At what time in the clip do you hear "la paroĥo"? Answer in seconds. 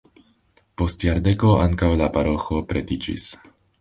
2.03-2.61